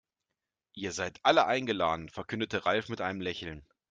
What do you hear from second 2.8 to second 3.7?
mit einem Lächeln.